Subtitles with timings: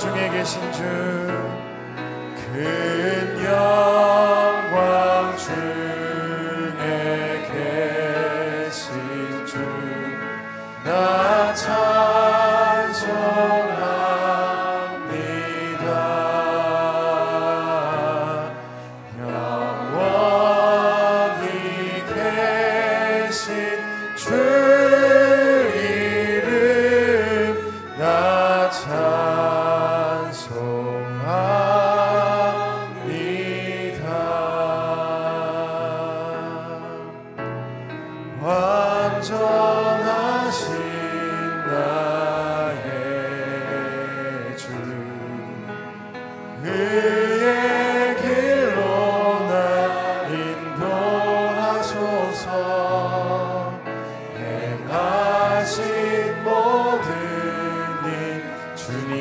[0.00, 0.82] 중에 계신 주,
[2.34, 2.89] 큰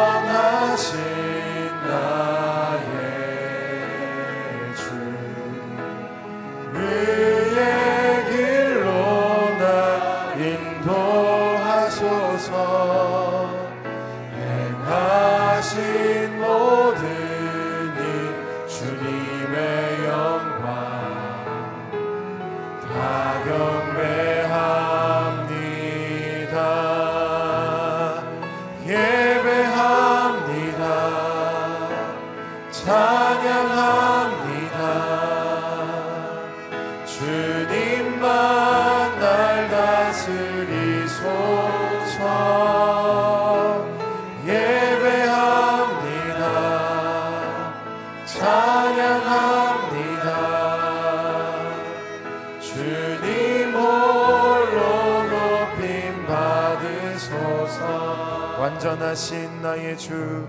[58.59, 60.47] 완전하신 나의 주.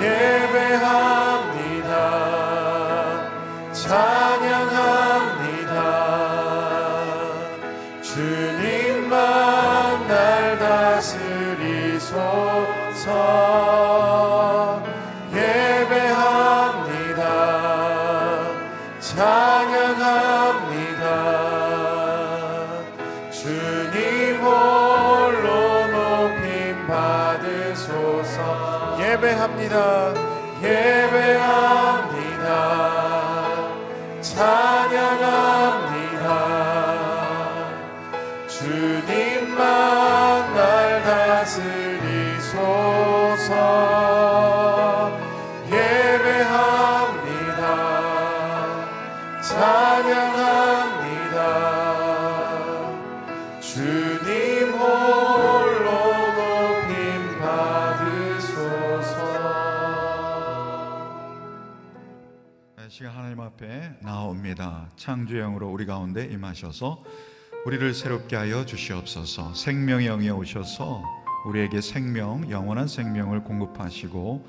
[0.00, 1.33] 예배합니다
[29.74, 30.13] 예
[65.14, 67.04] 창조의 영으로 우리 가운데 임하셔서
[67.66, 69.54] 우리를 새롭게 하여 주시옵소서.
[69.54, 71.02] 생명의 영이 오셔서
[71.46, 74.44] 우리에게 생명, 영원한 생명을 공급하시고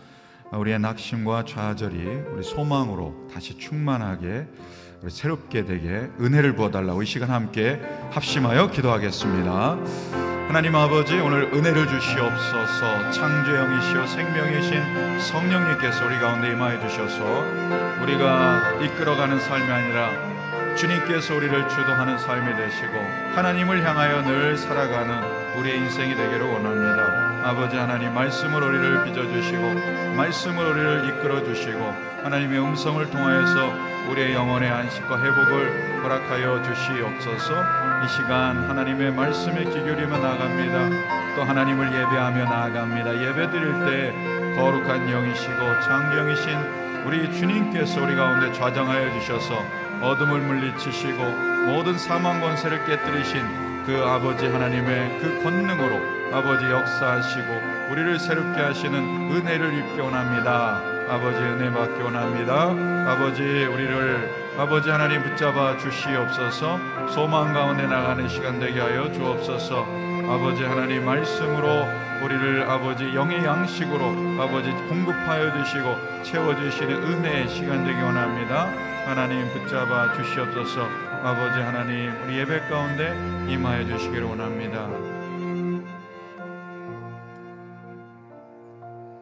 [0.54, 2.04] 우리의 낙심과 좌절이
[2.34, 4.48] 우리 소망으로 다시 충만하게
[5.04, 7.80] 우리 새롭게 되게 은혜를 부어 달라고 이 시간 함께
[8.10, 9.78] 합심하여 기도하겠습니다.
[10.48, 17.44] 하나님 아버지 오늘 은혜를 주시옵소서 창조의 영이시여 생명이신 성령님께서 우리 가운데 임하여 주셔서
[18.02, 20.35] 우리가 이끌어가는 삶이 아니라
[20.75, 22.98] 주님께서 우리를 주도하는 삶이 되시고
[23.33, 27.50] 하나님을 향하여 늘 살아가는 우리의 인생이 되기를 원합니다.
[27.50, 31.80] 아버지 하나님 말씀을 우리를 빚어주시고 말씀을 우리를 이끌어주시고
[32.24, 37.63] 하나님의 음성을 통하여서 우리의 영혼의 안식과 회복을 허락하여 주시옵소서
[38.04, 41.36] 이 시간 하나님의 말씀에 기울이며 나아갑니다.
[41.36, 43.16] 또 하나님을 예배하며 나아갑니다.
[43.16, 51.24] 예배 드릴 때 거룩한 영이시고 장경이신 우리 주님께서 우리 가운데 좌정하여 주셔서 어둠을 물리치시고
[51.66, 58.94] 모든 사망 권세를 깨뜨리신 그 아버지 하나님의 그 권능으로 아버지 역사하시고 우리를 새롭게 하시는
[59.31, 60.81] 은혜를 입게 원합니다.
[61.10, 62.69] 아버지 은혜 받기 원합니다.
[63.12, 66.80] 아버지 우리를 아버지 하나님 붙잡아 주시옵소서
[67.10, 69.86] 소망 가운데 나가는 시간 되게 하여 주옵소서
[70.30, 71.88] 아버지 하나님 말씀으로
[72.24, 78.85] 우리를 아버지 영의 양식으로 아버지 공급하여 주시고 채워 주시는 은혜의 시간 되기 원합니다.
[79.06, 80.81] 하나님 붙잡아 주시옵소서.
[81.24, 83.13] 아버지 하나님 우리 예배 가운데
[83.54, 84.88] 임하여 주시기를 원합니다.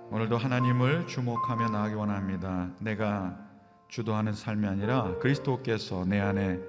[0.10, 2.70] 오늘도 하나님을 주목하며 나가기 원합니다.
[2.80, 3.38] 내가
[3.90, 6.62] 주도하는 삶이 아니라 그리스도께서 내 안에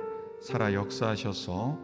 [0.43, 1.79] 살아 역사하셔서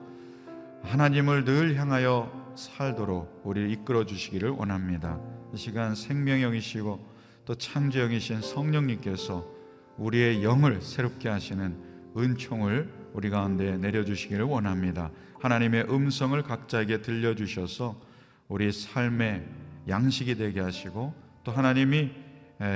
[0.82, 5.20] 하나님을 늘 향하여 살도록 우리를 이끌어 주시기를 원합니다.
[5.54, 7.08] 이 시간 생명형이시고
[7.44, 9.59] 또 창조형이신 성령님께서
[9.98, 11.76] 우리의 영을 새롭게 하시는
[12.16, 15.10] 은총을 우리 가운데 내려주시기를 원합니다.
[15.40, 18.00] 하나님의 음성을 각자에게 들려주셔서
[18.48, 19.46] 우리 삶의
[19.88, 21.14] 양식이 되게 하시고
[21.44, 22.10] 또 하나님이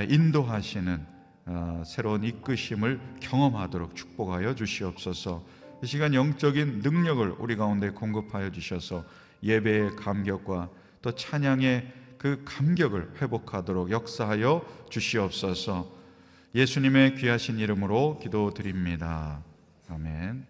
[0.09, 1.15] 인도하시는
[1.47, 5.45] 어, 새로운 이끄심을 경험하도록 축복하여 주시옵소서.
[5.83, 9.05] 이 시간 영적인 능력을 우리 가운데 공급하여 주셔서
[9.43, 10.69] 예배의 감격과
[11.03, 15.94] 또 찬양의 그 감격을 회복하도록 역사하여 주시옵소서.
[16.55, 19.43] 예수님의 귀하신 이름으로 기도드립니다.
[19.89, 20.47] 아멘.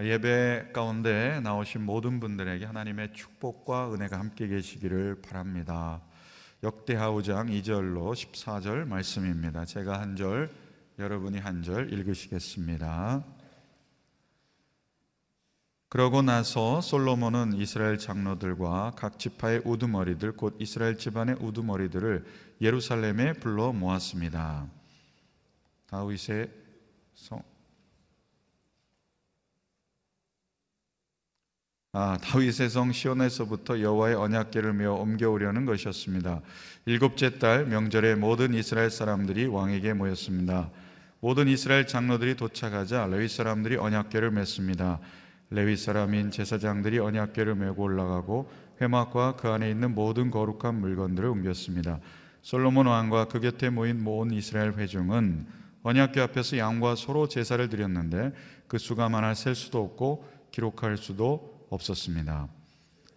[0.00, 6.02] 예배 가운데 나오신 모든 분들에게 하나님의 축복과 은혜가 함께 계시기를 바랍니다.
[6.62, 9.64] 역대하 5장 2절로 14절 말씀입니다.
[9.64, 10.50] 제가 한 절,
[10.98, 13.24] 여러분이 한 절 읽으시겠습니다.
[15.92, 22.24] 그러고 나서 솔로몬은 이스라엘 장로들과 각 지파의 우두머리들 곧 이스라엘 집안의 우두머리들을
[22.62, 24.70] 예루살렘에 불러 모았습니다.
[25.88, 26.50] 다윗의
[27.12, 27.42] 성
[31.92, 36.40] 아, 다윗의 성 시온에서부터 여호와의 언약궤를 메어 옮겨오려는 것이었습니다.
[36.86, 40.70] 일곱째 달 명절에 모든 이스라엘 사람들이 왕에게 모였습니다.
[41.20, 44.98] 모든 이스라엘 장로들이 도착하자 레위 사람들이 언약궤를 맸습니다.
[45.52, 52.00] 레위 사람인 제사장들이 언약궤를 메고 올라가고 회막과 그 안에 있는 모든 거룩한 물건들을 옮겼습니다.
[52.40, 55.46] 솔로몬 왕과 그 곁에 모인 모든 이스라엘 회중은
[55.82, 58.32] 언약궤 앞에서 양과 소로 제사를 드렸는데
[58.66, 62.48] 그 수가 많아 셀 수도 없고 기록할 수도 없었습니다.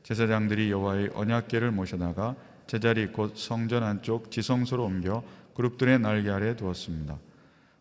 [0.03, 2.35] 제사장들이 여호와의 언약궤를 모셔다가
[2.67, 5.23] 제자리 곧 성전 안쪽 지성소로 옮겨
[5.55, 7.17] 그룹들의 날개 아래 두었습니다.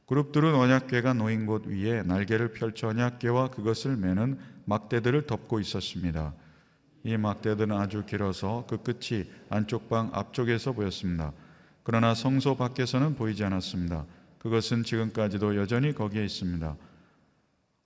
[0.06, 6.34] 그룹들은 언약궤가 놓인 곳 위에 날개를 펼쳐 언약궤와 그것을 매는 막대들을 덮고 있었습니다.
[7.04, 11.32] 이 막대들은 아주 길어서 그 끝이 안쪽 방 앞쪽에서 보였습니다.
[11.82, 14.06] 그러나 성소 밖에서는 보이지 않았습니다.
[14.38, 16.76] 그것은 지금까지도 여전히 거기에 있습니다.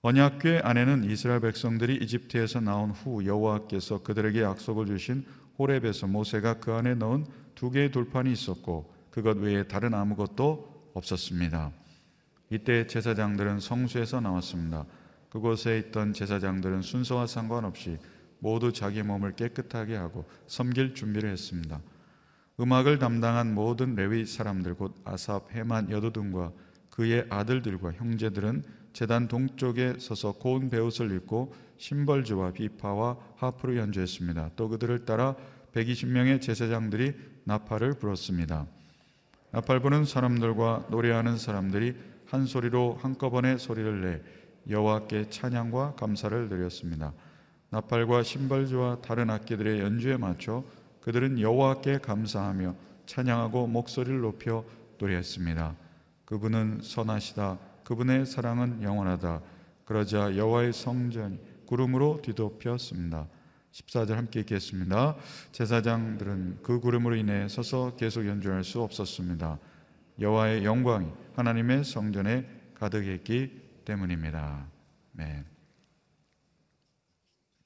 [0.01, 5.25] 언약궤 안에는 이스라엘 백성들이 이집트에서 나온 후 여호와께서 그들에게 약속을 주신
[5.57, 11.78] 호렙에서 모세가 그 안에 넣은 두 개의 돌판이 있었고 그것 외에 다른 아무것도 없었습니다.
[12.49, 14.85] 이때 제사장들은 성수에서 나왔습니다.
[15.29, 17.97] 그곳에 있던 제사장들은 순서와 상관없이
[18.39, 21.81] 모두 자기 몸을 깨끗하게 하고 섬길 준비를 했습니다.
[22.59, 26.51] 음악을 담당한 모든 레위 사람들 곧 아삽, 헤만, 여두둔과
[26.89, 34.51] 그의 아들들과 형제들은 제단 동쪽에 서서 고운 베옷을 입고 심벌주와 비파와 하프를 연주했습니다.
[34.55, 35.35] 또 그들을 따라
[35.73, 37.13] 120명의 제사장들이
[37.45, 38.65] 나팔을 불었습니다.
[39.51, 41.95] 나팔 부는 사람들과 노래하는 사람들이
[42.29, 44.21] 한 소리로 한꺼번에 소리를 내
[44.71, 47.11] 여호와께 찬양과 감사를 드렸습니다.
[47.71, 50.63] 나팔과 신발주와 다른 악기들의 연주에 맞춰
[51.01, 52.75] 그들은 여호와께 감사하며
[53.07, 54.63] 찬양하고 목소리를 높여
[54.99, 55.75] 노래했습니다.
[56.25, 57.57] 그분은 선하시다.
[57.83, 59.41] 그분의 사랑은 영원하다.
[59.85, 63.27] 그러자 여호와의 성전이 구름으로 뒤덮였습니다.
[63.71, 65.15] 14절 함께 읽겠습니다.
[65.51, 69.57] 제사장들은 그 구름으로 인해 서서 계속 연주할 수 없었습니다.
[70.19, 72.45] 여호와의 영광이 하나님의 성전에
[72.75, 74.67] 가득했기 때문입니다.
[75.13, 75.43] 네.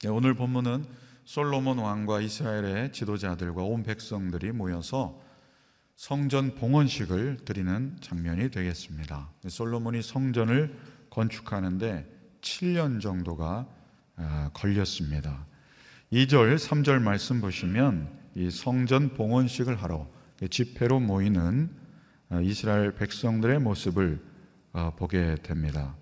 [0.01, 0.85] 네, 오늘 본문은
[1.25, 5.21] 솔로몬 왕과 이스라엘의 지도자들과 온 백성들이 모여서
[5.95, 9.29] 성전 봉헌식을 드리는 장면이 되겠습니다.
[9.47, 10.77] 솔로몬이 성전을
[11.09, 12.05] 건축하는데
[12.41, 13.67] 7년 정도가
[14.15, 15.45] 아, 걸렸습니다.
[16.11, 20.07] 2절, 3절 말씀 보시면 이 성전 봉헌식을 하러
[20.49, 21.82] 집회로 모이는 아,
[22.43, 24.19] 이스라엘 백성들의 모습을
[24.71, 25.95] 아, 보게 됩니다.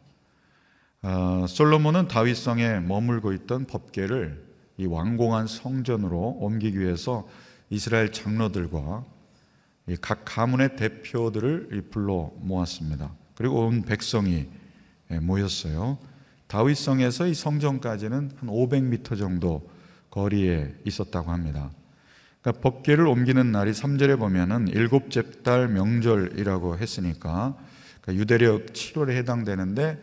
[1.02, 4.46] 어, 솔로몬은 다윗성에 머물고 있던 법계를
[4.78, 7.28] 이 왕공한 성전으로 옮기기 위해서
[7.70, 9.06] 이스라엘 장로들과
[10.00, 13.12] 각 가문의 대표들을 불러 모았습니다.
[13.36, 14.48] 그리고 온 백성이
[15.10, 15.98] 예, 모였어요.
[16.48, 19.70] 다윗성에서 이 성전까지는 한 500m 정도
[20.10, 21.72] 거리에 있었다고 합니다.
[22.42, 27.56] 그러니까 법계를 옮기는 날이 3절에 보면은 일곱째 달 명절이라고 했으니까
[28.02, 29.98] 그러니까 유대력 7월에 해당되는데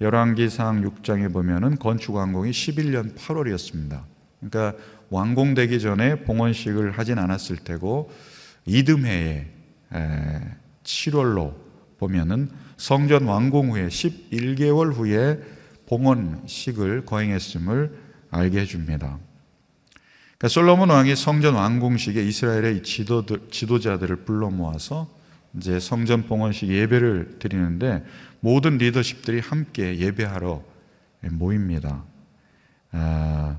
[0.00, 4.02] 열왕기상 6장에 보면은 건축 완공이 11년 8월이었습니다.
[4.40, 4.78] 그러니까
[5.10, 8.10] 완공되기 전에 봉헌식을 하진 않았을 테고
[8.64, 9.46] 이듬해에
[10.84, 11.54] 7월로
[11.98, 15.40] 보면은 성전 완공 후에 11개월 후에
[15.86, 17.98] 봉헌식을 거행했음을
[18.30, 19.18] 알게 해줍니다.
[20.40, 25.06] 그러니까 솔로몬 왕이 성전 완공식에 이스라엘의 지도들, 지도자들을 불러 모아서
[25.54, 28.02] 이제 성전 봉헌식 예배를 드리는데
[28.40, 30.62] 모든 리더십들이 함께 예배하러
[31.32, 32.04] 모입니다.
[32.92, 33.58] 아,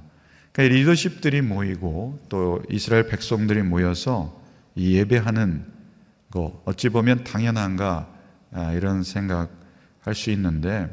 [0.51, 4.41] 그러니까 리더십들이 모이고 또 이스라엘 백성들이 모여서
[4.73, 5.63] 이 예배하는
[6.31, 8.07] 거 어찌 보면 당연한가
[8.53, 10.89] 아, 이런 생각할 수 있는데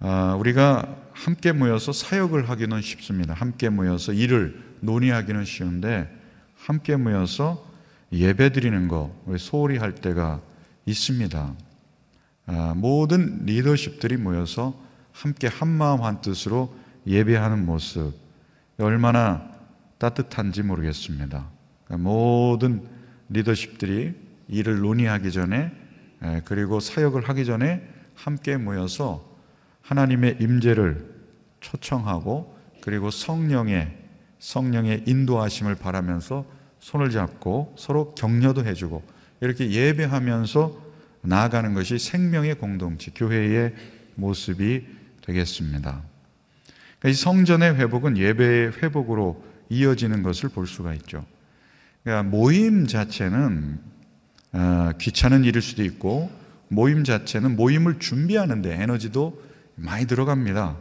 [0.00, 3.34] 아, 우리가 함께 모여서 사역을 하기는 쉽습니다.
[3.34, 6.10] 함께 모여서 일을 논의하기는 쉬운데
[6.56, 7.66] 함께 모여서
[8.12, 10.40] 예배 드리는 거 소홀히 할 때가
[10.86, 11.54] 있습니다.
[12.46, 14.74] 아, 모든 리더십들이 모여서
[15.12, 16.74] 함께 한 마음 한 뜻으로
[17.06, 18.14] 예배하는 모습
[18.78, 19.48] 얼마나
[19.98, 21.48] 따뜻한지 모르겠습니다.
[21.84, 22.86] 그러니까 모든
[23.28, 24.14] 리더십들이
[24.48, 25.72] 일을 논의하기 전에
[26.44, 29.24] 그리고 사역을 하기 전에 함께 모여서
[29.82, 31.08] 하나님의 임재를
[31.60, 33.99] 초청하고 그리고 성령의
[34.40, 36.44] 성령의 인도하심을 바라면서
[36.80, 39.02] 손을 잡고 서로 격려도 해주고
[39.40, 40.90] 이렇게 예배하면서
[41.22, 43.74] 나아가는 것이 생명의 공동체, 교회의
[44.14, 44.86] 모습이
[45.22, 46.02] 되겠습니다.
[46.98, 51.24] 그러니까 이 성전의 회복은 예배의 회복으로 이어지는 것을 볼 수가 있죠.
[52.02, 53.78] 그러니까 모임 자체는
[54.52, 56.30] 어, 귀찮은 일일 수도 있고
[56.68, 59.42] 모임 자체는 모임을 준비하는데 에너지도
[59.76, 60.76] 많이 들어갑니다.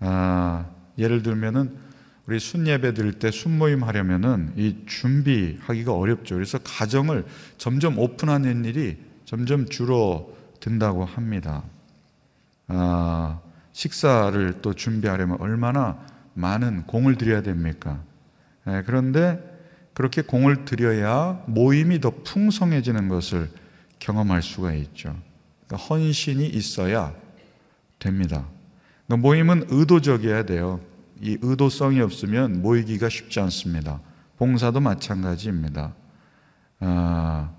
[0.00, 0.66] 아,
[0.98, 1.85] 예를 들면은
[2.26, 6.34] 우리 순예배 드릴 때 순모임 하려면은 이 준비하기가 어렵죠.
[6.34, 7.24] 그래서 가정을
[7.56, 11.62] 점점 오픈하는 일이 점점 줄어든다고 합니다.
[12.68, 13.40] 아,
[13.72, 16.04] 식사를 또 준비하려면 얼마나
[16.34, 18.02] 많은 공을 들여야 됩니까?
[18.64, 19.40] 네, 그런데
[19.94, 23.48] 그렇게 공을 들여야 모임이 더 풍성해지는 것을
[24.00, 25.16] 경험할 수가 있죠.
[25.66, 27.14] 그러니까 헌신이 있어야
[27.98, 28.46] 됩니다.
[29.06, 30.80] 그러니까 모임은 의도적이어야 돼요.
[31.20, 34.00] 이 의도성이 없으면 모이기가 쉽지 않습니다.
[34.36, 35.94] 봉사도 마찬가지입니다.
[36.80, 37.50] 아,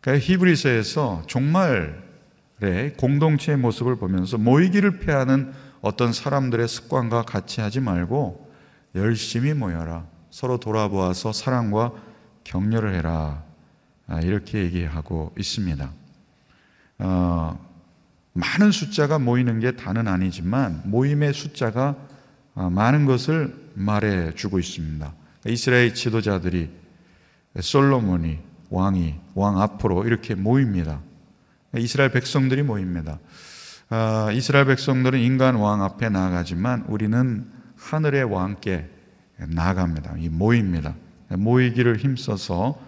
[0.00, 8.50] 그러니까 히브리서에서 종말의 공동체의 모습을 보면서 모이기를 피하는 어떤 사람들의 습관과 같이 하지 말고
[8.94, 10.06] 열심히 모여라.
[10.30, 11.92] 서로 돌아보아서 사랑과
[12.44, 13.44] 격려를 해라.
[14.06, 15.90] 아, 이렇게 얘기하고 있습니다.
[16.98, 17.70] 어,
[18.32, 22.09] 많은 숫자가 모이는 게 다는 아니지만 모임의 숫자가 아,
[22.68, 25.14] 많은 것을 말해 주고 있습니다.
[25.46, 26.70] 이스라엘 지도자들이
[27.60, 28.38] 솔로몬이
[28.68, 31.00] 왕이 왕 앞으로 이렇게 모입니다.
[31.76, 33.18] 이스라엘 백성들이 모입니다.
[33.88, 38.88] 아, 이스라엘 백성들은 인간 왕 앞에 나아가지만 우리는 하늘의 왕께
[39.36, 40.16] 나아갑니다.
[40.18, 40.94] 이 모입니다.
[41.30, 42.78] 모이기를 힘써서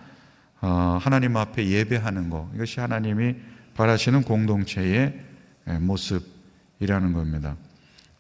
[0.61, 3.35] 어, 하나님 앞에 예배하는 것 이것이 하나님이
[3.75, 5.19] 바라시는 공동체의
[5.65, 7.57] 모습이라는 겁니다.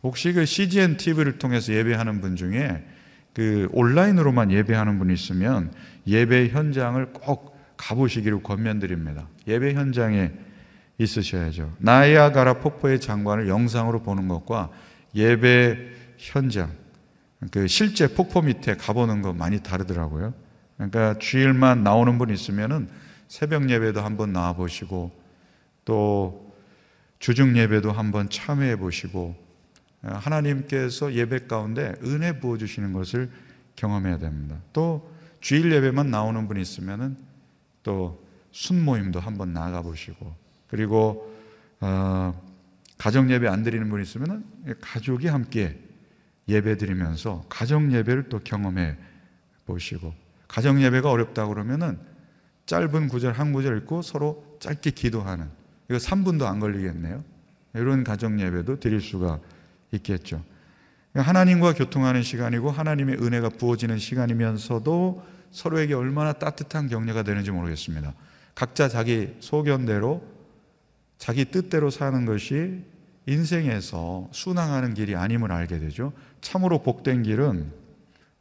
[0.02, 2.84] 혹시 그 CGN TV를 통해서 예배하는 분 중에
[3.34, 5.72] 그 온라인으로만 예배하는 분이 있으면
[6.06, 9.28] 예배 현장을 꼭 가보시기를 권면드립니다.
[9.46, 10.32] 예배 현장에
[10.98, 11.74] 있으셔야죠.
[11.78, 14.70] 나이아가라 폭포의 장관을 영상으로 보는 것과
[15.14, 15.78] 예배
[16.18, 16.70] 현장,
[17.50, 20.32] 그 실제 폭포 밑에 가보는 거 많이 다르더라고요.
[20.76, 22.88] 그러니까 주일만 나오는 분 있으면은
[23.28, 25.10] 새벽 예배도 한번 나와 보시고
[25.84, 26.52] 또
[27.18, 29.34] 주중 예배도 한번 참여해 보시고
[30.02, 33.30] 하나님께서 예배 가운데 은혜 부어 주시는 것을
[33.76, 34.56] 경험해야 됩니다.
[34.72, 37.16] 또 주일 예배만 나오는 분이 있으면은
[37.82, 40.34] 또 순모임도 한번 나가 보시고
[40.68, 41.32] 그리고
[41.80, 42.40] 어,
[42.98, 44.44] 가정 예배 안 드리는 분이 있으면은
[44.80, 45.78] 가족이 함께
[46.48, 48.96] 예배 드리면서 가정 예배를 또 경험해
[49.66, 50.14] 보시고
[50.48, 51.98] 가정 예배가 어렵다 그러면은
[52.66, 55.48] 짧은 구절 한 구절 읽고 서로 짧게 기도하는
[55.88, 57.24] 이거 3분도 안 걸리겠네요.
[57.74, 59.40] 이런 가정 예배도 드릴 수가
[59.92, 60.42] 있겠죠.
[61.14, 68.14] 하나님과 교통하는 시간이고 하나님의 은혜가 부어지는 시간이면서도 서로에게 얼마나 따뜻한 격려가 되는지 모르겠습니다.
[68.54, 70.26] 각자 자기 소견대로
[71.18, 72.82] 자기 뜻대로 사는 것이
[73.26, 76.12] 인생에서 순항하는 길이 아님을 알게 되죠.
[76.40, 77.70] 참으로 복된 길은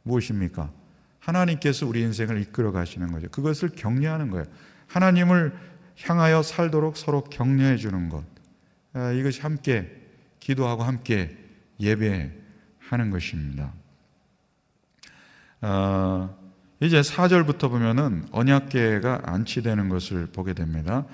[0.02, 0.72] 무엇입니까?
[1.20, 3.28] 하나님께서 우리 인생을 이끌어 가시는 거죠.
[3.28, 4.46] 그것을 격려하는 거예요.
[4.88, 5.56] 하나님을
[6.02, 8.24] 향하여 살도록 서로 격려해 주는 것.
[8.94, 10.02] 아, 이것이 함께
[10.40, 11.36] 기도하고 함께
[11.82, 13.72] 예배하는 것입니다.
[15.60, 16.36] 어,
[16.80, 21.04] 이제 4절부터 보면은 언약궤가 안치되는 것을 보게 됩니다.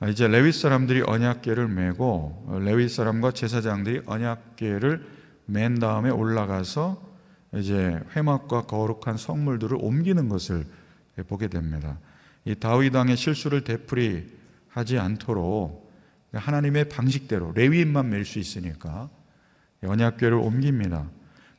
[0.00, 5.04] 아, 이제 레위 사람들이 언약궤를 메고 어, 레위 사람과 제사장들이 언약궤를
[5.46, 7.02] 맨 다음에 올라가서
[7.54, 10.66] 이제 회막과 거룩한 성물들을 옮기는 것을
[11.26, 11.98] 보게 됩니다.
[12.44, 15.90] 이 다윗 왕의 실수를 되풀이하지 않도록
[16.32, 19.08] 하나님의 방식대로 레위인만 맬 수 있으니까
[19.84, 21.08] 언약궤를 옮깁니다.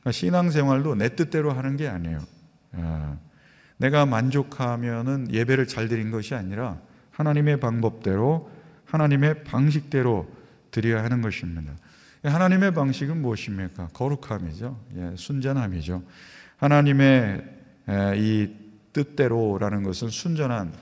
[0.00, 2.20] 그러니까 신앙생활도 내 뜻대로 하는 게 아니에요.
[2.72, 3.16] 아,
[3.78, 6.78] 내가 만족하면은 예배를 잘 드린 것이 아니라
[7.12, 8.50] 하나님의 방법대로
[8.84, 10.30] 하나님의 방식대로
[10.70, 11.72] 드려야 하는 것입니다.
[12.22, 13.88] 하나님의 방식은 무엇입니까?
[13.94, 14.78] 거룩함이죠.
[14.96, 16.02] 예, 순전함이죠.
[16.58, 17.44] 하나님의
[18.16, 18.50] 이
[18.92, 20.72] 뜻대로라는 것은 순전한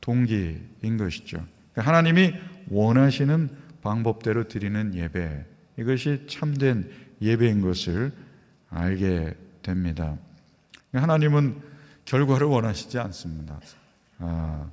[0.00, 1.44] 동기인 것이죠.
[1.72, 2.34] 그러니까 하나님이
[2.70, 3.50] 원하시는
[3.82, 5.44] 방법대로 드리는 예배,
[5.78, 6.90] 이것이 참된
[7.22, 8.12] 예배인 것을
[8.70, 10.16] 알게 됩니다.
[10.92, 11.60] 하나님은
[12.04, 13.60] 결과를 원하시지 않습니다.
[14.18, 14.70] 아,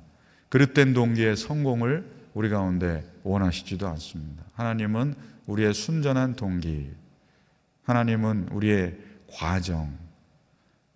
[0.48, 4.44] 그릇된 동기의 성공을 우리 가운데 원하시지도 않습니다.
[4.54, 5.14] 하나님은
[5.46, 6.90] 우리의 순전한 동기,
[7.84, 8.98] 하나님은 우리의
[9.30, 9.96] 과정,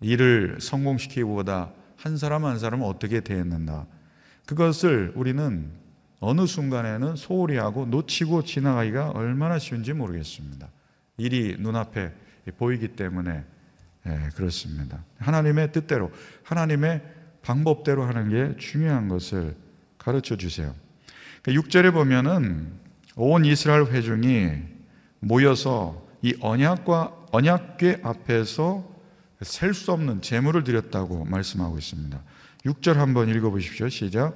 [0.01, 3.85] 일을 성공시키기보다 한 사람 한 사람 어떻게 대했는가.
[4.45, 5.69] 그것을 우리는
[6.21, 10.69] 어느 순간에는 소홀히 하고 놓치고 지나가기가 얼마나 쉬운지 모르겠습니다.
[11.17, 12.13] 일이 눈앞에
[12.57, 13.43] 보이기 때문에
[14.07, 15.03] 예, 그렇습니다.
[15.17, 16.11] 하나님의 뜻대로,
[16.43, 17.01] 하나님의
[17.41, 19.55] 방법대로 하는 게 중요한 것을
[19.97, 20.73] 가르쳐 주세요.
[21.43, 22.71] 6절에 그러니까 보면은
[23.15, 24.51] 온 이스라엘 회중이
[25.19, 28.89] 모여서 이 언약과 언약궤 앞에서
[29.41, 32.21] 셀 수 없는 재물을 드렸다고 말씀하고 있습니다.
[32.65, 33.89] 6절 한번 읽어 보십시오.
[33.89, 34.35] 시작.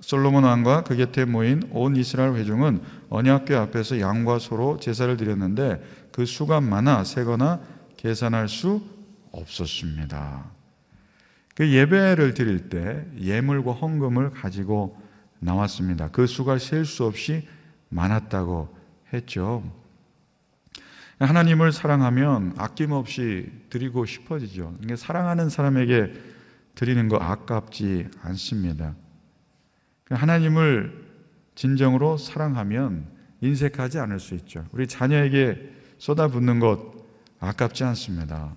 [0.00, 5.82] 솔로몬 왕과 그 곁에 모인 온 이스라엘 회중은 언약궤 앞에서 양과 소로 제사를 드렸는데
[6.12, 7.60] 그 수가 많아 세거나
[7.96, 8.82] 계산할 수
[9.32, 10.44] 없었습니다.
[11.54, 15.00] 그 예배를 드릴 때 예물과 헌금을 가지고
[15.38, 16.10] 나왔습니다.
[16.10, 17.48] 그 수가 셀 수 없이
[17.88, 18.76] 많았다고
[19.12, 19.62] 했죠.
[21.18, 24.76] 하나님을 사랑하면 아낌없이 드리고 싶어지죠.
[24.96, 26.12] 사랑하는 사람에게
[26.74, 28.94] 드리는 거 아깝지 않습니다.
[30.10, 31.06] 하나님을
[31.54, 33.06] 진정으로 사랑하면
[33.40, 34.66] 인색하지 않을 수 있죠.
[34.72, 36.94] 우리 자녀에게 쏟아붓는 것
[37.40, 38.54] 아깝지 않습니다.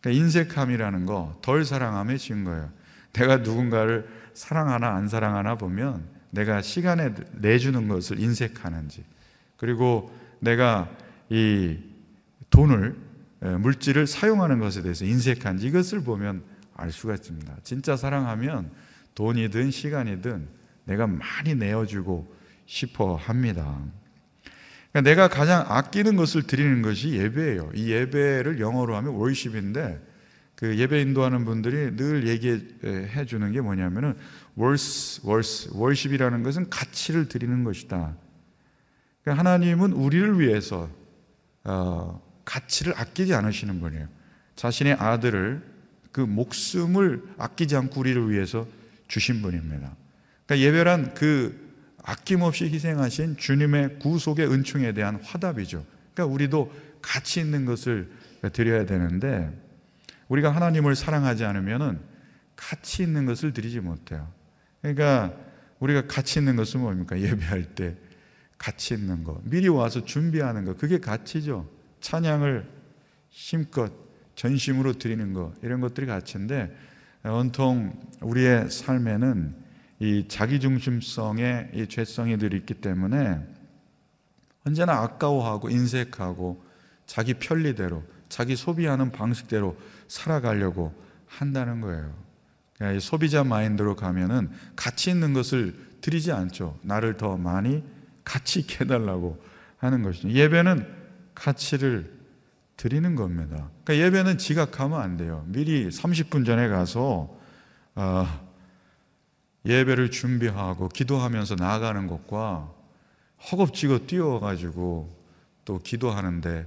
[0.00, 2.70] 그러니까 인색함이라는 거 덜 사랑함에 진 거예요.
[3.12, 9.04] 내가 누군가를 사랑하나 안 사랑하나 보면 내가 시간에 내주는 것을 인색하는지
[9.56, 10.88] 그리고 내가
[11.28, 11.76] 이
[12.50, 12.96] 돈을
[13.40, 16.42] 물질을 사용하는 것에 대해서 인색한지 이것을 보면
[16.74, 17.56] 알 수가 있습니다.
[17.62, 18.70] 진짜 사랑하면
[19.14, 22.34] 돈이든 시간이든 내가 많이 내어주고
[22.66, 23.78] 싶어 합니다.
[24.92, 27.70] 그러니까 내가 가장 아끼는 것을 드리는 것이 예배예요.
[27.74, 30.10] 이 예배를 영어로 하면 월십인데
[30.56, 34.14] 그 예배 인도하는 분들이 늘 얘기해 주는 게 뭐냐면은
[34.56, 38.14] 월스 월스 월십이라는 것은 가치를 드리는 것이다.
[39.22, 40.90] 그러니까 하나님은 우리를 위해서
[41.64, 44.08] 어, 가치를 아끼지 않으시는 분이에요.
[44.56, 45.62] 자신의 아들을
[46.12, 48.66] 그 목숨을 아끼지 않고 우리를 위해서
[49.08, 49.96] 주신 분입니다.
[50.50, 51.70] 그러니까 예배란 그
[52.02, 55.84] 아낌없이 희생하신 주님의 구속의 은총에 대한 화답이죠.
[56.12, 58.10] 그러니까 우리도 가치 있는 것을
[58.52, 59.48] 드려야 되는데
[60.26, 62.00] 우리가 하나님을 사랑하지 않으면은
[62.56, 64.28] 가치 있는 것을 드리지 못해요.
[64.82, 65.36] 그러니까
[65.78, 67.20] 우리가 가치 있는 것은 뭡니까?
[67.20, 67.96] 예배할 때
[68.58, 69.40] 가치 있는 거.
[69.44, 70.74] 미리 와서 준비하는 거.
[70.74, 71.70] 그게 가치죠.
[72.00, 72.66] 찬양을
[73.28, 73.92] 힘껏
[74.34, 75.54] 전심으로 드리는 거.
[75.62, 76.76] 이런 것들이 가치인데
[77.22, 79.69] 온통 우리의 삶에는
[80.00, 83.38] 이 자기중심성의 이 죄성이 늘 있기 때문에
[84.66, 86.64] 언제나 아까워하고 인색하고
[87.06, 89.76] 자기 편리대로 자기 소비하는 방식대로
[90.08, 90.94] 살아가려고
[91.26, 92.14] 한다는 거예요.
[92.76, 96.78] 그러니까 소비자 마인드로 가면은 가치 있는 것을 드리지 않죠.
[96.82, 97.84] 나를 더 많이
[98.24, 99.42] 가치 있게 해달라고
[99.78, 100.30] 하는 것이죠.
[100.30, 100.86] 예배는
[101.34, 102.20] 가치를
[102.76, 103.68] 드리는 겁니다.
[103.84, 105.44] 그러니까 예배는 지각하면 안 돼요.
[105.46, 107.36] 미리 30분 전에 가서
[107.94, 108.49] 어,
[109.66, 112.72] 예배를 준비하고 기도하면서 나아가는 것과
[113.50, 115.16] 허겁지겁 뛰어가지고
[115.64, 116.66] 또 기도하는데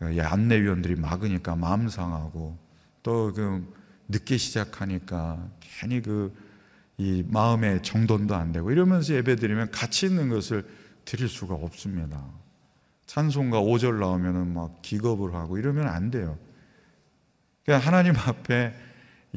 [0.00, 2.56] 안내위원들이 막으니까 마음 상하고
[3.02, 3.76] 또 그
[4.08, 6.48] 늦게 시작하니까 괜히 그
[6.98, 10.66] 이 마음의 정돈도 안 되고 이러면서 예배 드리면 가치 있는 것을
[11.04, 12.22] 드릴 수가 없습니다.
[13.06, 16.36] 찬송가 5절 나오면은 막 기겁을 하고 이러면 안 돼요.
[17.64, 18.74] 그러니까 하나님 앞에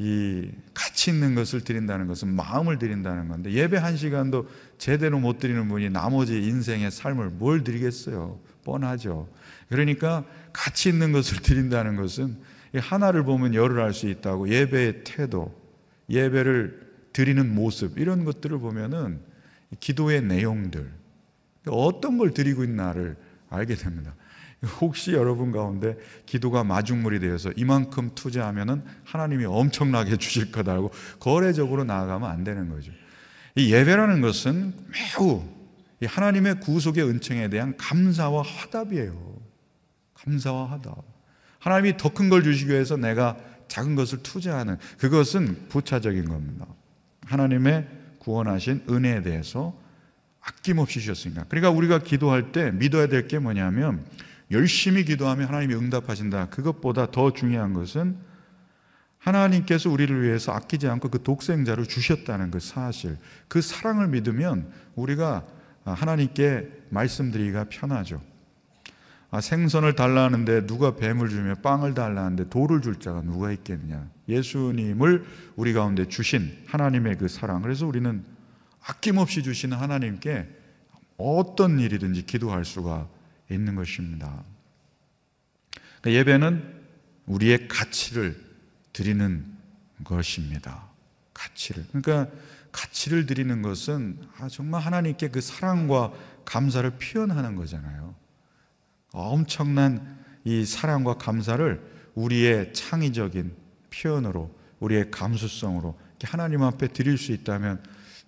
[0.02, 5.68] 이 가치 있는 것을 드린다는 것은 마음을 드린다는 건데 예배 한 시간도 제대로 못 드리는
[5.68, 8.40] 분이 나머지 인생의 삶을 뭘 드리겠어요?
[8.64, 9.28] 뻔하죠.
[9.68, 12.36] 그러니까 가치 있는 것을 드린다는 것은
[12.74, 15.54] 하나를 보면 열을 알 수 있다고 예배의 태도,
[16.10, 16.80] 예배를
[17.12, 19.20] 드리는 모습 이런 것들을 보면은
[19.78, 20.90] 기도의 내용들
[21.68, 23.16] 어떤 걸 드리고 있나를
[23.50, 24.16] 알게 됩니다.
[24.80, 25.96] 혹시 여러분 가운데
[26.26, 32.92] 기도가 마중물이 되어서 이만큼 투자하면은 하나님이 엄청나게 주실 거다고 거래적으로 나아가면 안 되는 거죠.
[33.56, 34.74] 이 예배라는 것은
[35.18, 35.42] 매우
[36.04, 39.36] 하나님의 구속의 은총에 대한 감사와 화답이에요.
[40.14, 40.96] 감사와 화답.
[41.58, 43.36] 하나님이 더 큰 걸 주시기 위해서 내가
[43.68, 46.66] 작은 것을 투자하는 그것은 부차적인 겁니다.
[47.26, 47.86] 하나님의
[48.18, 49.76] 구원하신 은혜에 대해서
[50.40, 51.44] 아낌없이 주셨으니까.
[51.48, 54.04] 그러니까 우리가 기도할 때 믿어야 될 게 뭐냐면
[54.52, 56.50] 열심히 기도하면 하나님이 응답하신다.
[56.50, 58.16] 그것보다 더 중요한 것은
[59.18, 63.16] 하나님께서 우리를 위해서 아끼지 않고 그 독생자를 주셨다는 그 사실,
[63.48, 65.46] 그 사랑을 믿으면 우리가
[65.84, 68.20] 하나님께 말씀드리기가 편하죠.
[69.30, 74.06] 아, 생선을 달라는데 누가 뱀을 주며 빵을 달라는데 돌을 줄 자가 누가 있겠느냐.
[74.28, 75.24] 예수님을
[75.56, 77.62] 우리 가운데 주신 하나님의 그 사랑.
[77.62, 78.24] 그래서 우리는
[78.84, 80.48] 아낌없이 주시는 하나님께
[81.16, 83.08] 어떤 일이든지 기도할 수가
[83.52, 84.44] 있는 것입니다.
[86.00, 86.82] 그러니까 예배는
[87.26, 88.36] 우리의 가치를
[88.92, 89.44] 드리는
[90.04, 90.88] 것입니다.
[91.34, 91.86] 가치를.
[91.88, 92.28] 그러니까
[92.72, 96.12] 가치를 드리는 것은 아, 정말 하나님께 그 사랑과
[96.44, 98.14] 감사를 표현하는 거잖아요.
[99.12, 101.80] 엄청난 이 사랑과 감사를
[102.14, 103.54] 우리의 창의적인
[103.90, 107.82] 표현으로, 우리의 감수성으로 하나님 앞에 드릴 수 있다면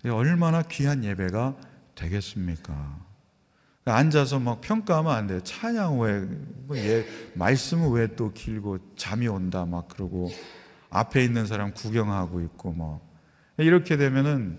[0.05, 1.55] 얼마나 귀한 예배가
[1.95, 3.04] 되겠습니까?
[3.87, 5.39] 앉아서 막 평가하면 안 돼요.
[5.43, 6.21] 찬양 왜,
[6.65, 10.31] 뭐 예, 말씀은 왜 또 길고 잠이 온다 막 그러고
[10.89, 13.01] 앞에 있는 사람 구경하고 있고 뭐
[13.57, 14.57] 이렇게 되면은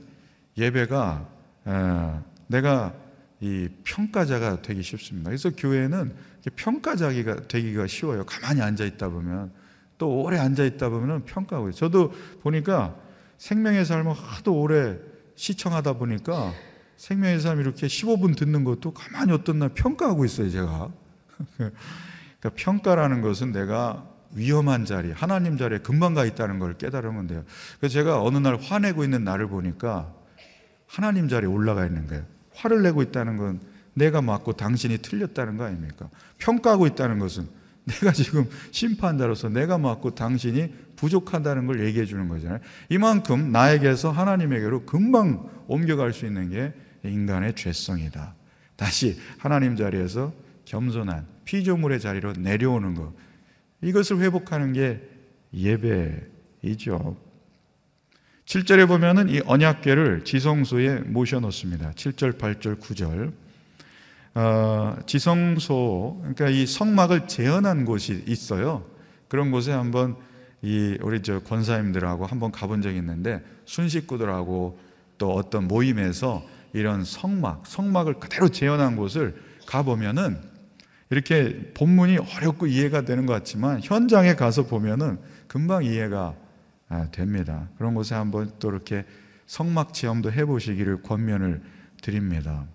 [0.57, 1.29] 예배가
[1.67, 2.95] 에, 내가
[3.41, 5.31] 이 평가자가 되기 쉽습니다.
[5.31, 6.15] 그래서 교회는
[6.55, 8.25] 평가자기가 되기가 쉬워요.
[8.25, 9.53] 가만히 앉아 있다 보면
[9.99, 12.13] 또 오래 앉아 있다 보면 평가하고 저도
[12.43, 12.95] 보니까
[13.39, 14.97] 생명의 삶을 하도 오래
[15.35, 16.53] 시청하다 보니까
[16.97, 20.91] 생명의 삶 이렇게 15분 듣는 것도 가만히 어떤 날 평가하고 있어요, 제가.
[21.57, 27.45] 그러니까 평가라는 것은 내가 위험한 자리, 하나님 자리에 금방 가 있다는 걸 깨달으면 돼요.
[27.79, 30.13] 그래서 제가 어느 날 화내고 있는 나를 보니까
[30.87, 32.25] 하나님 자리에 올라가 있는 거예요.
[32.55, 33.61] 화를 내고 있다는 건
[33.95, 36.09] 내가 맞고 당신이 틀렸다는 거 아닙니까?
[36.39, 37.49] 평가하고 있다는 것은
[37.85, 42.59] 내가 지금 심판자로서 내가 맞고 당신이 부족하다는 걸 얘기해 주는 거잖아요.
[42.89, 46.75] 이만큼 나에게서 하나님에게로 금방 옮겨갈 수 있는 게
[47.07, 48.35] 인간의 죄성이다.
[48.77, 50.33] 다시 하나님 자리에서
[50.65, 53.13] 겸손한 피조물의 자리로 내려오는 것.
[53.83, 55.01] 이것을 회복하는 게
[55.55, 57.17] 예배이죠.
[58.47, 61.93] 7절에 보면은 이 언약궤를 지성소에 모셔놓습니다.
[61.93, 63.33] 7절, 8절, 9절.
[64.35, 68.85] 어, 지성소, 그러니까 이 성막을 재현한 곳이 있어요.
[69.29, 70.17] 그런 곳에 한번
[70.63, 74.79] 이 우리 저 권사님들하고 한번 가본 적이 있는데 순식구들하고
[75.19, 76.45] 또 어떤 모임에서
[76.77, 79.35] 이런 성막, 성막을 그대로 재현한 곳을
[79.67, 80.39] 가보면은
[81.11, 86.35] 이렇게 본문이 어렵고 이해가 되는 것 같지만 현장에 가서 보면은 금방 이해가
[86.89, 87.69] 아, 됩니다.
[87.79, 89.05] 그런 곳에 한번 또 이렇게
[89.47, 91.63] 성막 체험도 해보시기를 권면을
[92.03, 92.67] 드립니다.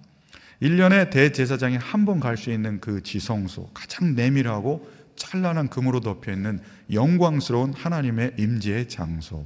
[0.61, 6.59] 1년에 대제사장이 한 번 갈 수 있는 그 지성소, 가장 내밀하고 찬란한 금으로 덮여 있는
[6.91, 9.45] 영광스러운 하나님의 임재의 장소.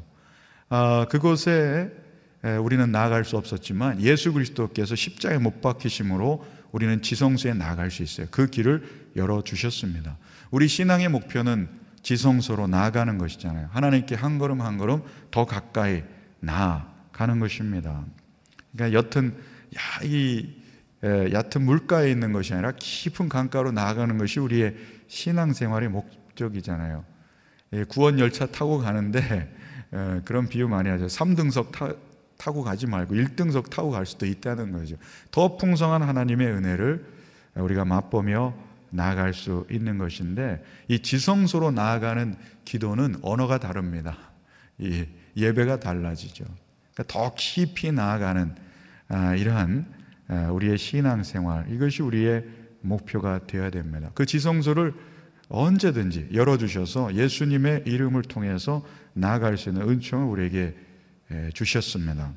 [0.70, 1.92] 아, 그곳에
[2.62, 8.28] 우리는 나아갈 수 없었지만 예수 그리스도께서 십자가에 못 박히심으로 우리는 지성소에 나아갈 수 있어요.
[8.30, 8.84] 그 길을
[9.16, 10.18] 열어 주셨습니다.
[10.52, 11.70] 우리 신앙의 목표는
[12.04, 13.70] 지성소로 나아가는 것이잖아요.
[13.72, 16.04] 하나님께 한 걸음 한 걸음 더 가까이
[16.40, 18.06] 나아가는 것입니다.
[18.74, 19.36] 그러니까 옅은
[19.76, 20.54] 야, 이
[21.04, 24.76] 얕은 물가에 있는 것이 아니라 깊은 강가로 나아가는 것이 우리의
[25.08, 27.04] 신앙생활의 목적이잖아요.
[27.88, 29.52] 구원 열차 타고 가는데
[30.26, 31.08] 그런 비유 많이 하죠.
[31.08, 31.92] 3등석 타,
[32.38, 34.96] 타고 가지 말고 1등석 타고 갈 수도 있다는 거죠.
[35.32, 37.06] 더 풍성한 하나님의 은혜를
[37.56, 38.54] 우리가 맛보며
[38.90, 44.18] 나아갈 수 있는 것인데 이 지성소로 나아가는 기도는 언어가 다릅니다.
[44.78, 45.06] 이
[45.38, 46.46] 예배가 달라지죠.
[46.94, 48.56] 그러니까 더 깊이 나아가는
[49.08, 49.86] 아, 이러한
[50.28, 52.46] 아, 우리의 신앙생활 이것이 우리의
[52.82, 54.10] 목표가 되어야 됩니다.
[54.14, 54.94] 그 지성소를
[55.50, 60.76] 언제든지 열어주셔서 예수님의 이름을 통해서 나아갈 수 있는 은총을 우리에게
[61.54, 62.34] 주셨습니다.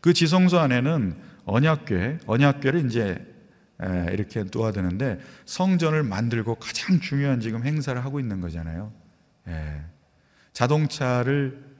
[0.00, 3.24] 그 지성소 안에는 언약궤, 언약궤를 이제
[4.12, 8.92] 이렇게 놓아두는데 성전을 만들고 가장 중요한 지금 행사를 하고 있는 거잖아요.
[10.52, 11.72] 자동차를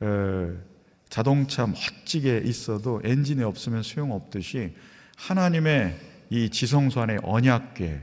[0.00, 0.56] 어,
[1.08, 4.74] 자동차 멋지게 있어도 엔진이 없으면 소용없듯이
[5.16, 5.96] 하나님의
[6.30, 8.00] 이 지성소 안에 언약궤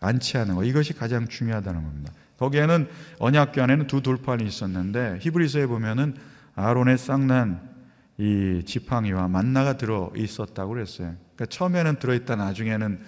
[0.00, 2.12] 안치하는 것 이것이 가장 중요하다는 겁니다.
[2.38, 6.16] 거기에는 언약궤 안에는 두 돌판이 있었는데 히브리서에 보면은
[6.54, 7.68] 아론의 쌍난
[8.18, 11.14] 이 지팡이와 만나가 들어 있었다고 그랬어요.
[11.34, 13.00] 그러니까 처음에는 들어 있다 나중에는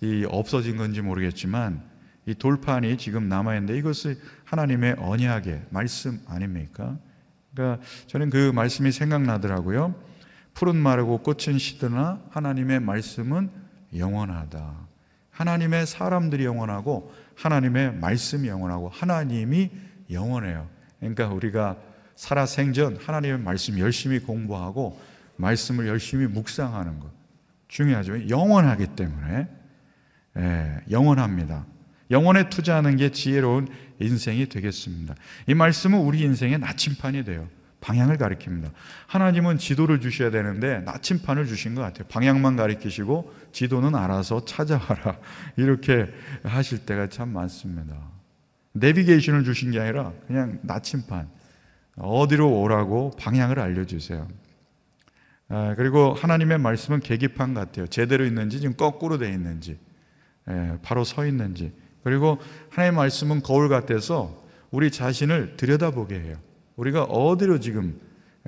[0.00, 1.82] 이 없어진 건지 모르겠지만
[2.26, 6.98] 이 돌판이 지금 남아 있는데 이것이 하나님의 언약의 말씀 아닙니까?
[7.54, 9.94] 그러니까 저는 그 말씀이 생각나더라고요.
[10.54, 13.50] 푸른 마르고 꽃은 시드나 하나님의 말씀은
[13.94, 14.86] 영원하다.
[15.30, 19.70] 하나님의 사람들이 영원하고 하나님의 말씀이 영원하고 하나님이
[20.10, 20.66] 영원해요.
[20.98, 21.76] 그러니까 우리가
[22.16, 25.00] 살아생전 하나님의 말씀 열심히 공부하고
[25.36, 27.10] 말씀을 열심히 묵상하는 것
[27.68, 28.28] 중요하죠.
[28.28, 29.48] 영원하기 때문에
[30.38, 31.66] 예, 영원합니다.
[32.10, 33.68] 영원에 투자하는 게 지혜로운
[34.00, 35.14] 인생이 되겠습니다.
[35.46, 37.48] 이 말씀은 우리 인생의 나침판이 돼요.
[37.80, 38.70] 방향을 가리킵니다.
[39.06, 42.06] 하나님은 지도를 주셔야 되는데 나침판을 주신 것 같아요.
[42.08, 45.18] 방향만 가리키시고 지도는 알아서 찾아와라.
[45.56, 47.94] 이렇게 하실 때가 참 많습니다.
[48.72, 51.28] 내비게이션을 주신 게 아니라 그냥 나침판.
[51.96, 54.28] 어디로 오라고 방향을 알려주세요.
[55.48, 57.86] 아, 그리고 하나님의 말씀은 계기판 같아요.
[57.86, 59.78] 제대로 있는지 지금 거꾸로 돼 있는지,
[60.48, 61.72] 예, 바로 서 있는지.
[62.02, 62.38] 그리고
[62.70, 66.36] 하나님의 말씀은 거울 같아서 우리 자신을 들여다보게 해요.
[66.76, 67.98] 우리가 어디로 지금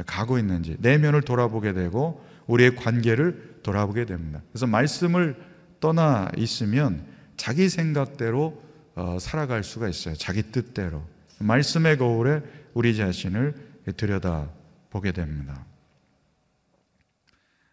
[0.07, 4.43] 가고 있는지 내면을 돌아보게 되고 우리의 관계를 돌아보게 됩니다.
[4.53, 5.37] 그래서 말씀을
[5.81, 7.05] 떠나 있으면
[7.37, 8.63] 자기 생각대로
[8.95, 10.15] 어, 살아갈 수가 있어요.
[10.15, 11.03] 자기 뜻대로.
[11.39, 12.43] 말씀의 거울에
[12.79, 13.55] 우리 자신을
[13.97, 14.51] 들여다
[14.91, 15.65] 보게 됩니다.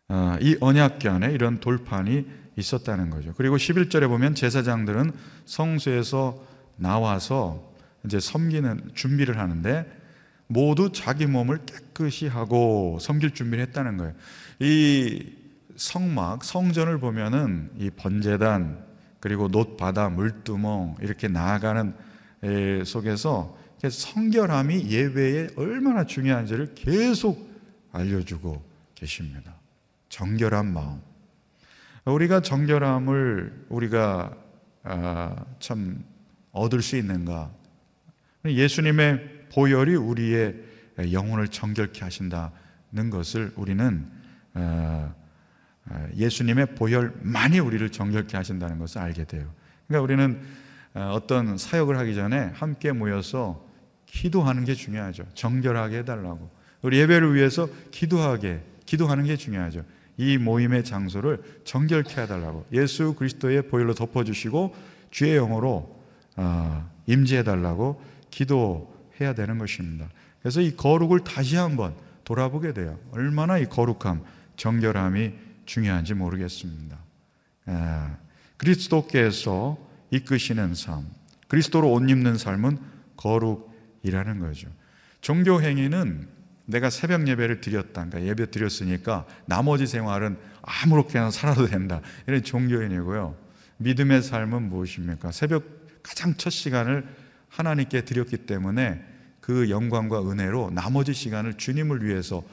[0.10, 3.32] 어, 이 언약궤 안에 이런 돌판이 있었다는 거죠.
[3.38, 5.12] 그리고 11절에 보면 제사장들은
[5.46, 6.44] 성소에서
[6.78, 7.72] 나와서
[8.04, 9.86] 이제 섬기는 준비를 하는데
[10.48, 14.14] 모두 자기 몸을 깨끗이 하고 섬길 준비를 했다는 거예요.
[14.60, 15.34] 이
[15.76, 18.84] 성막, 성전을 보면은 이 번제단
[19.20, 21.94] 그리고 놋바다, 물두멍 이렇게 나아가는
[22.86, 27.50] 속에서 성결함이 예배에 얼마나 중요한지를 계속
[27.92, 28.64] 알려주고
[28.96, 29.56] 계십니다.
[30.10, 31.02] 정결한 마음.
[32.06, 34.36] 우리가 정결함을 우리가
[34.84, 36.04] 아, 참
[36.52, 37.52] 얻을 수 있는가?
[38.46, 40.56] 예수님의 보혈이 우리의
[41.12, 44.06] 영혼을 정결케 하신다는 것을 우리는
[44.54, 45.14] 어,
[45.90, 49.52] 어, 예수님의 보혈만이 우리를 정결케 하신다는 것을 알게 돼요.
[49.88, 50.42] 그러니까 우리는
[50.94, 53.65] 어, 어떤 사역을 하기 전에 함께 모여서
[54.06, 55.26] 기도하는 게 중요하죠.
[55.34, 56.50] 정결하게 해달라고.
[56.82, 59.84] 우리 예배를 위해서 기도하게, 기도하는 게 중요하죠.
[60.18, 64.76] 이 모임의 장소를 정결케 해달라고 예수 그리스도의 보혈로 덮어주시고
[65.12, 66.00] 주의 영으로
[66.38, 70.10] 어, 임재해달라고 기도해야 되는 것입니다.
[70.42, 73.00] 그래서 이 거룩을 다시 한번 돌아보게 돼요.
[73.12, 74.24] 얼마나 이 거룩함,
[74.58, 75.34] 정결함이
[75.66, 76.98] 중요한지 모르겠습니다.
[78.58, 79.78] 그리스도께서
[80.12, 81.06] 이끄시는 삶,
[81.48, 82.78] 그리스도로 옷 입는 삶은
[83.18, 83.75] 거룩
[84.06, 84.70] 이라는 거죠.
[85.22, 86.28] 종교 행위는
[86.66, 88.06] 내가 새벽 예배를 드렸다.
[88.06, 92.02] 그러니까 예배 드렸으니까 나머지 생활은 아무렇게나 살아도 된다.
[92.28, 93.36] 이런 종교인이고요.
[93.78, 95.32] 믿음의 삶은 무엇입니까?
[95.32, 95.64] 새벽
[96.04, 97.06] 가장 첫 시간을
[97.50, 99.04] 하나님께 드렸기 때문에
[99.42, 102.44] 그 영광과 은혜로 나머지 시간을 주님을 위해서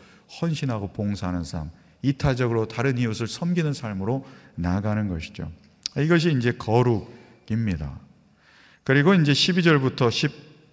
[0.41, 1.71] 헌신하고 봉사하는 삶,
[2.03, 5.51] 이타적으로 다른 이웃을 섬기는 삶으로 나아가는 것이죠.
[5.97, 7.99] 이것이 이제 거룩입니다.
[8.85, 10.09] 그리고 이제 12절부터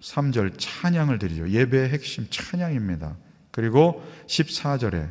[0.00, 1.48] 13절 찬양을 드리죠.
[1.48, 3.16] 예배의 핵심 찬양입니다.
[3.50, 5.08] 그리고 14절에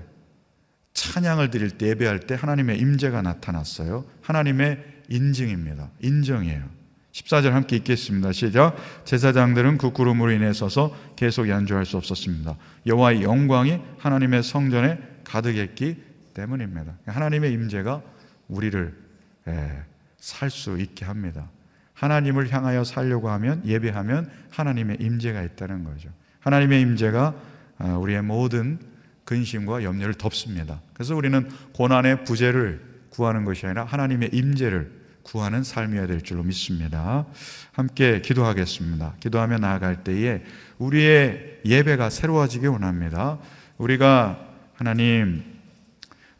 [0.93, 4.06] 찬양을 드릴 때 예배할 때 하나님의 임재가 나타났어요.
[4.21, 5.89] 하나님의 인증입니다.
[6.02, 6.80] 인정이에요.
[7.12, 8.32] 14절 함께 읽겠습니다.
[8.32, 8.75] 시작.
[9.06, 12.56] 제사장들은 그 구름으로 인해 서서 계속 연주할 수 없었습니다.
[12.86, 15.97] 여호와의 영광이 하나님의 성전에 가득했기
[16.34, 16.97] 때문입니다.
[17.06, 18.02] 하나님의 임재가
[18.47, 18.95] 우리를
[19.47, 19.84] 예,
[20.17, 21.49] 살수 있게 합니다.
[21.99, 26.09] 하나님을 향하여 살려고 하면 예배하면 하나님의 임재가 있다는 거죠.
[26.39, 27.35] 하나님의 임재가
[27.77, 28.79] 아, 우리의 모든
[29.25, 30.81] 근심과 염려를 덮습니다.
[30.93, 37.25] 그래서 우리는 고난의 부재를 구하는 것이 아니라 하나님의 임재를 구하는 삶이어야 될 줄로 믿습니다.
[37.73, 39.15] 함께 기도하겠습니다.
[39.19, 40.43] 기도하며 나아갈 때에
[40.77, 43.39] 우리의 예배가 새로워지기 원합니다.
[43.77, 44.39] 우리가
[44.73, 45.43] 하나님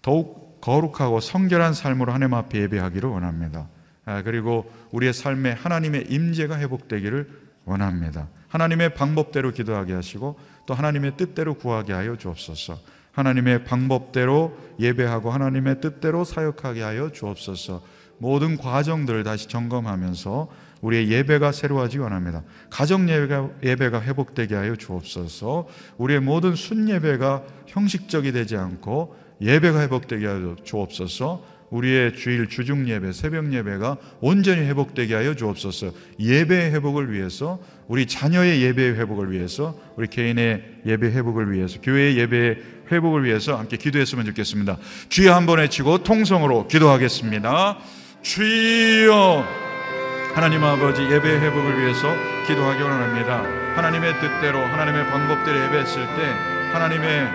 [0.02, 3.68] 더욱 거룩하고 성결한 삶으로 하나님 앞에 예배하기를 원합니다.
[4.10, 7.30] 아, 그리고 우리의 삶에 하나님의 임재가 회복되기를
[7.66, 8.28] 원합니다.
[8.48, 12.80] 하나님의 방법대로 기도하게 하시고 또 하나님의 뜻대로 구하게 하여 주옵소서.
[13.12, 17.84] 하나님의 방법대로 예배하고 하나님의 뜻대로 사역하게 하여 주옵소서.
[18.18, 20.50] 모든 과정들을 다시 점검하면서
[20.82, 22.42] 우리의 예배가 새로워지기 원합니다.
[22.72, 25.68] 가정 예배가, 예배가 회복되게 하여 주옵소서.
[26.00, 31.59] 우리의 모든 순 예배가 형식적이 되지 않고 예배가 회복되게 하여 주옵소서.
[31.70, 35.92] 우리의 주일 주중 예배, 새벽 예배가 온전히 회복되게 하여 주옵소서.
[36.20, 42.58] 예배 회복을 위해서, 우리 자녀의 예배 회복을 위해서, 우리 개인의 예배 회복을 위해서, 교회의 예배
[42.92, 44.78] 회복을 위해서 함께 기도했으면 좋겠습니다.
[45.10, 47.78] 주여 한 번 외치고 통성으로 기도하겠습니다.
[48.24, 49.46] 주여
[50.34, 52.14] 하나님 아버지 예배 회복을 위해서
[52.48, 53.44] 기도하기 원합니다.
[53.76, 56.26] 하나님의 뜻대로 하나님의 방법대로 예배했을 때
[56.74, 57.28] 하나님의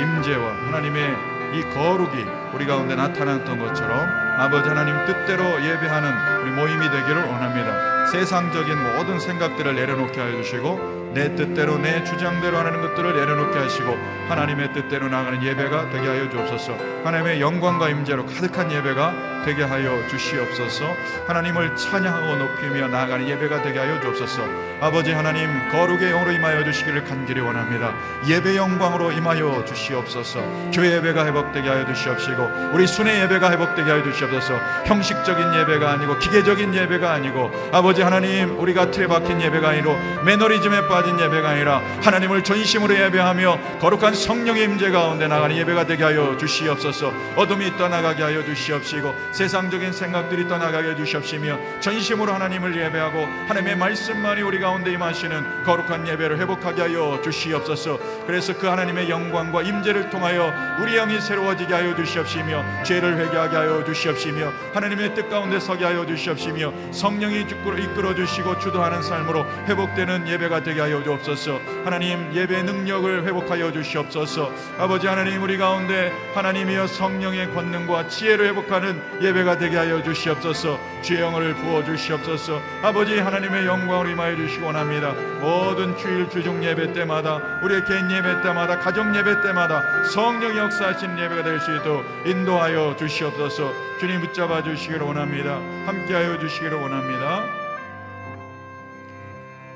[0.00, 1.14] 임재와 하나님의
[1.54, 8.06] 이 거룩이 우리 가운데 나타났던 것처럼 아버지 하나님 뜻대로 예배하는 우리 모임이 되기를 원합니다.
[8.06, 13.96] 세상적인 모든 생각들을 내려놓게 하여 주시고 내 뜻대로 내 주장대로 하는 것들을 내려놓게 하시고
[14.28, 16.76] 하나님의 뜻대로 나가는 예배가 되게 하여 주옵소서.
[17.04, 20.96] 하나님의 영광과 임재로 가득한 예배가 되게 하여 주시옵소서.
[21.26, 24.42] 하나님을 찬양하고 높이며 나아가는 예배가 되게 하여 주옵소서.
[24.80, 27.94] 아버지 하나님 거룩의 영으로 임하여 주시기를 간절히 원합니다.
[28.26, 30.40] 예배 영광으로 임하여 주시옵소서.
[30.72, 34.58] 교회 예배가 회복되게 하여 주시옵시고 우리 순회 예배가 회복되게 하여 주시옵소서.
[34.86, 41.18] 형식적인 예배가 아니고 기계적인 예배가 아니고 아버지 하나님 우리가 틀에 박힌 예배가 아니고 매너리즘에 빠진
[41.18, 47.76] 예배가 아니라 하나님을 전심으로 예배하며 거룩한 성령의 임재 가운데 나가는 예배가 되게 하여 주시옵소서 어둠이
[47.76, 54.92] 떠나가게 하여 주시옵시고 세상적인 생각들이 떠나가게 해 주시옵시며 전심으로 하나님을 예배하고 하나님의 말씀만이 우리 가운데
[54.92, 57.98] 임하시는 거룩한 예배를 회복하게 하여 주시옵소서.
[58.26, 64.52] 그래서 그 하나님의 영광과 임재를 통하여 우리 영이 새로워지게 하여 주시옵시며 죄를 회개하게 하여 주시옵시며
[64.74, 71.02] 하나님의 뜻 가운데 서게 하여 주시옵시며 성령이 이끌어 주시고 주도하는 삶으로 회복되는 예배가 되게 하여
[71.02, 71.60] 주옵소서.
[71.84, 74.52] 하나님 예배 능력을 회복하여 주시옵소서.
[74.78, 80.78] 아버지 하나님 우리 가운데 하나님이여 성령의 권능과 지혜를 회복하는 예배가 되게 하여 주시옵소서.
[81.02, 82.60] 주영을 부어 주시옵소서.
[82.82, 85.12] 아버지 하나님의 영광을 임하여 주시기 원합니다.
[85.40, 91.42] 모든 주일 주중 예배 때마다 우리의 개인 예배 때마다 가정 예배 때마다 성령 역사하신 예배가
[91.44, 93.72] 될 수 있도록 인도하여 주시옵소서.
[94.00, 95.56] 주님 붙잡아 주시기를 원합니다.
[95.86, 97.44] 함께하여 주시기를 원합니다.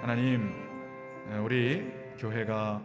[0.03, 0.53] 하나님
[1.33, 2.81] 예, 우리 교회가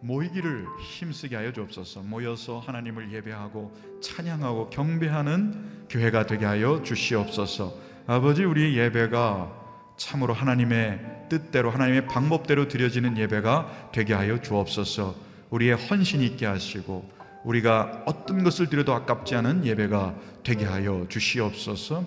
[0.00, 2.02] 모이기를 힘쓰게 하여 주옵소서.
[2.02, 3.72] 모여서 하나님을 예배하고
[4.02, 7.74] 찬양하고 경배하는 교회가 되게 하여 주시옵소서.
[8.06, 9.64] 아버지 우리 예배가
[9.96, 15.14] 참으로 하나님의 뜻대로 하나님의 방법대로 드려지는 예배가 되게 하여 주옵소서.
[15.50, 17.10] 우리의 헌신 있게 하시고
[17.44, 22.04] 우리가 어떤 것을 드려도 아깝지 않은 예배가 되게 하여 주시옵소서.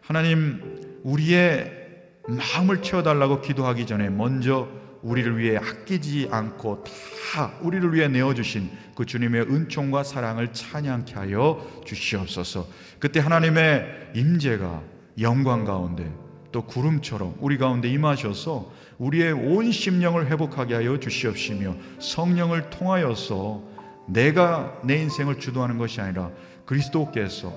[0.00, 1.78] 하나님 우리의
[2.26, 4.68] 마음을 채워 달라고 기도하기 전에 먼저
[5.02, 6.84] 우리를 위해 아끼지 않고
[7.32, 12.66] 다 우리를 위해 내어주신 그 주님의 은총과 사랑을 찬양케 하여 주시옵소서.
[12.98, 14.82] 그때 하나님의 임재가
[15.20, 16.10] 영광 가운데
[16.52, 23.62] 또 구름처럼 우리 가운데 임하셔서 우리의 온 심령을 회복하게 하여 주시옵시며 성령을 통하여서
[24.08, 26.30] 내가 내 인생을 주도하는 것이 아니라
[26.66, 27.52] 그리스도께서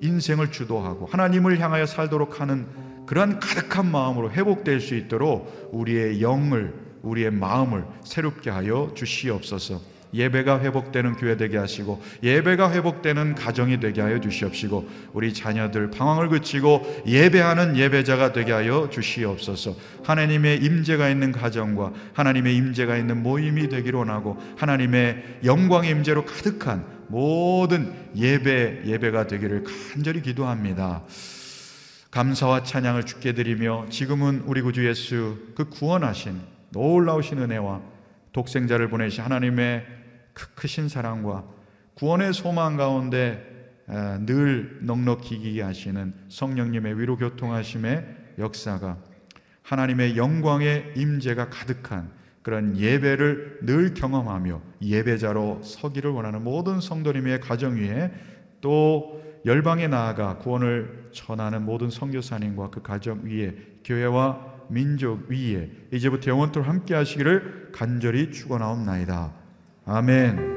[0.00, 2.66] 인생을 주도하고 하나님을 향하여 살도록 하는
[3.06, 9.96] 그러한 가득한 마음으로 회복될 수 있도록 우리의 영을 우리의 마음을 새롭게 하여 주시옵소서.
[10.14, 17.02] 예배가 회복되는 교회 되게 하시고 예배가 회복되는 가정이 되게 하여 주시옵시고 우리 자녀들 방황을 그치고
[17.06, 19.76] 예배하는 예배자가 되게 하여 주시옵소서.
[20.04, 27.92] 하나님의 임재가 있는 가정과 하나님의 임재가 있는 모임이 되기를 원하고 하나님의 영광의 임재로 가득한 모든
[28.16, 31.02] 예배 예배가 되기를 간절히 기도합니다.
[32.10, 37.82] 감사와 찬양을 주께 드리며 지금은 우리 구주 예수 그 구원하신 놀라우신 은혜와
[38.32, 39.86] 독생자를 보내신 하나님의
[40.54, 41.44] 크신 사랑과
[41.94, 43.56] 구원의 소망 가운데
[44.26, 48.04] 늘 넉넉히 기게 하시는 성령님의 위로 교통하심의
[48.38, 48.98] 역사가
[49.62, 52.10] 하나님의 영광의 임재가 가득한
[52.42, 58.12] 그런 예배를 늘 경험하며 예배자로 서기를 원하는 모든 성도님의 가정 위에
[58.60, 66.68] 또 열방에 나아가 구원을 전하는 모든 선교사님과 그 가정 위에 교회와 민족 위에 이제부터 영원토록
[66.68, 69.32] 함께 하시기를 간절히 축원하옵나이다.
[69.86, 70.56] 아멘.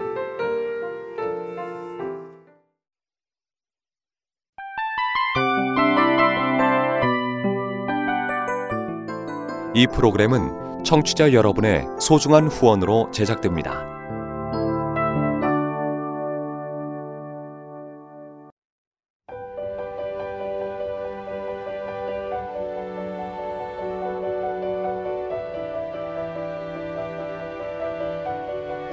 [9.76, 13.99] 이 프로그램은 청취자 여러분의 소중한 후원으로 제작됩니다.